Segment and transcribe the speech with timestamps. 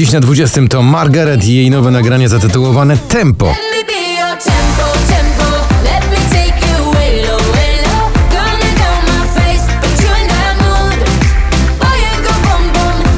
[0.00, 3.54] Dziś na 20 to Margaret i jej nowe nagranie zatytułowane Tempo.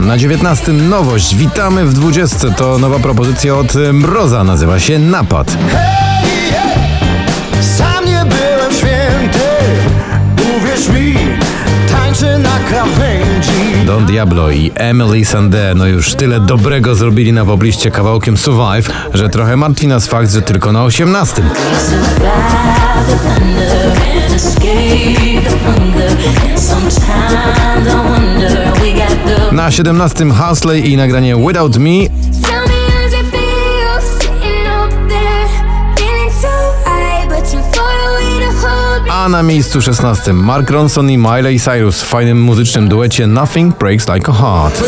[0.00, 1.34] Na 19 nowość.
[1.34, 2.50] Witamy w 20.
[2.50, 4.45] To nowa propozycja od Mroza.
[4.45, 5.56] Nazywa się Napad.
[7.77, 9.38] Sam nie byłem święty,
[10.56, 11.14] uwierz mi,
[11.92, 13.71] tańczę na krawędzi.
[13.86, 19.28] Don Diablo i Emily Sandé no już tyle dobrego zrobili na pobliście kawałkiem Survive, że
[19.28, 21.34] trochę martwi nas fakt, że tylko na 18.
[21.34, 21.52] Survive
[23.06, 23.87] the thunder
[24.24, 26.10] and escape the hunger.
[26.50, 31.90] And sometimes I wonder we got the Na 17 Husley i nagranie Without Me,
[39.22, 44.09] a na miejscu 16 Mark Ronson i Miley Cyrus w fajnym muzycznym duecie Nothing Breaks
[44.09, 44.82] Like a Heart.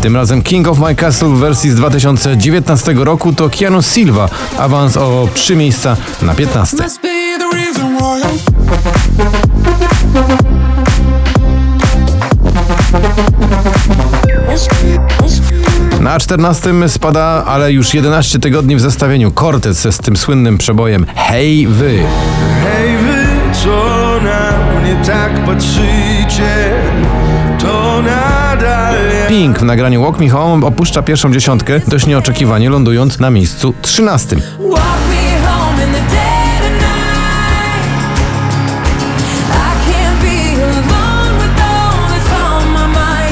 [0.00, 4.96] Tym razem King of My Castle w wersji z 2019 roku to Keanu Silva, awans
[4.96, 6.76] o 3 miejsca na 15.
[6.82, 7.00] Must
[16.04, 21.66] Na 14 spada, ale już 11 tygodni w zestawieniu Cortez z tym słynnym przebojem Hej
[21.66, 21.98] wy.
[22.64, 23.26] Hej wy,
[23.64, 23.70] co
[24.24, 26.72] na mnie tak patrzycie,
[27.58, 28.94] to nadal.
[29.28, 34.36] Pink w nagraniu Walk Me Home opuszcza pierwszą dziesiątkę, dość nieoczekiwanie lądując na miejscu 13.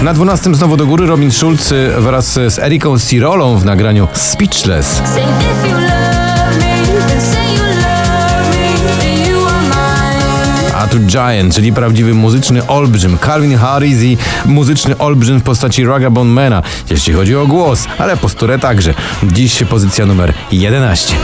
[0.03, 5.03] Na 12 znowu do góry Robin Schulz y, wraz z Eriką Cirolą w nagraniu Speechless.
[10.77, 13.19] A tu Giant, czyli prawdziwy muzyczny olbrzym.
[13.19, 18.59] Calvin Harris i muzyczny olbrzym w postaci Ragabone Mana, jeśli chodzi o głos, ale posturę
[18.59, 18.95] także.
[19.23, 21.15] Dziś pozycja numer 11.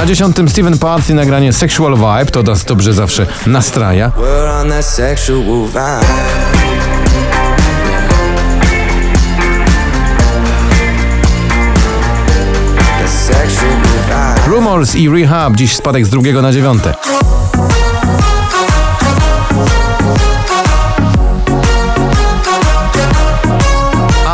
[0.00, 4.12] Na dziesiątym Steven Parts i nagranie Sexual Vibe, to nas dobrze zawsze nastraja.
[14.46, 16.94] Rumors i Rehab, dziś spadek z drugiego na dziewiąte.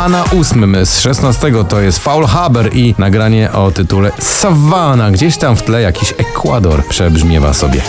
[0.09, 5.11] Na ósmym z szesnastego to jest Foul Haber i nagranie o tytule Savannah.
[5.11, 7.81] Gdzieś tam w tle jakiś Ekwador przebrzmiewa sobie.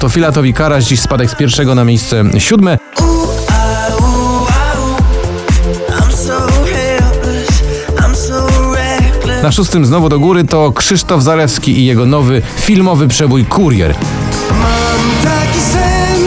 [0.00, 2.78] To Filatowi Karaś, dziś spadek z pierwszego na miejsce siódme.
[5.88, 6.53] I'm so helpless.
[9.44, 13.94] Na szóstym znowu do góry to Krzysztof Zalewski i jego nowy filmowy przebój Kurier.
[14.50, 16.22] Mam taki sen,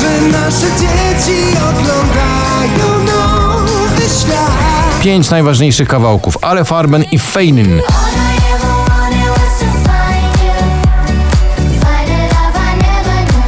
[0.00, 5.02] że nasze dzieci oglądają nowy świat.
[5.02, 7.80] Pięć najważniejszych kawałków, Ale Farben i Feinin.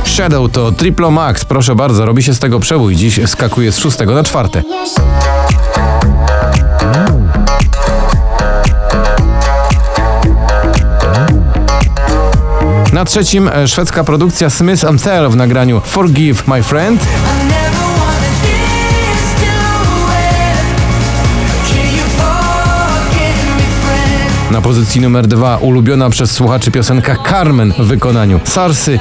[0.04, 2.96] Shadow to Triplo Max, proszę bardzo, robi się z tego przebój.
[2.96, 4.62] Dziś skakuje z szóstego na czwarte.
[12.98, 17.06] Na trzecim e, szwedzka produkcja Smith Tell w nagraniu Forgive My Friend.
[24.50, 28.98] Na pozycji numer dwa ulubiona przez słuchaczy piosenka Carmen w wykonaniu Sarsy.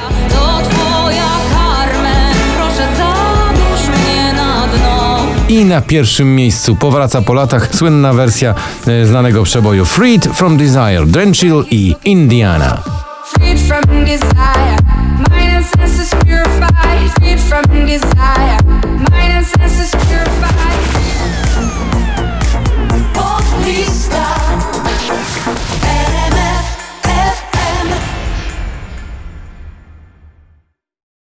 [5.48, 8.54] I na pierwszym miejscu powraca po latach słynna wersja
[8.86, 13.07] e, znanego przeboju Freed from Desire, Drenchill i Indiana.
[13.34, 14.78] Freed from desire,
[15.28, 17.10] mind and senses purified.
[17.18, 20.27] Freed from desire, mind and senses purified.